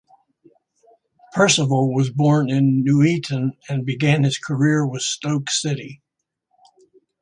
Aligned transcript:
Percival 1.31 1.93
was 1.93 2.09
born 2.09 2.49
in 2.49 2.83
Nuneaton 2.83 3.51
and 3.69 3.85
began 3.85 4.23
his 4.23 4.39
career 4.39 4.83
with 4.83 5.03
Stoke 5.03 5.51
City. 5.51 6.01